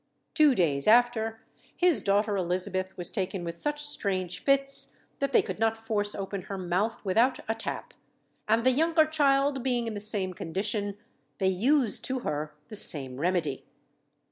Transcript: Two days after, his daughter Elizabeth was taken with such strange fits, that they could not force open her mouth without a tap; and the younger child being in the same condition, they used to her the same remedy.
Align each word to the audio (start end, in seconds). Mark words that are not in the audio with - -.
Two 0.33 0.55
days 0.55 0.87
after, 0.87 1.41
his 1.77 2.01
daughter 2.01 2.35
Elizabeth 2.35 2.97
was 2.97 3.11
taken 3.11 3.43
with 3.43 3.55
such 3.55 3.83
strange 3.85 4.43
fits, 4.43 4.97
that 5.19 5.31
they 5.31 5.43
could 5.43 5.59
not 5.59 5.77
force 5.77 6.15
open 6.15 6.41
her 6.41 6.57
mouth 6.57 7.05
without 7.05 7.39
a 7.47 7.53
tap; 7.53 7.93
and 8.47 8.63
the 8.65 8.71
younger 8.71 9.05
child 9.05 9.61
being 9.61 9.85
in 9.85 9.93
the 9.93 9.99
same 9.99 10.33
condition, 10.33 10.97
they 11.37 11.49
used 11.49 12.03
to 12.05 12.21
her 12.21 12.55
the 12.69 12.75
same 12.75 13.17
remedy. 13.21 13.63